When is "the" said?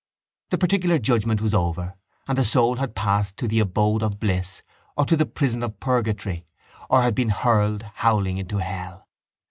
0.49-0.57, 2.35-2.43, 3.47-3.59, 5.15-5.27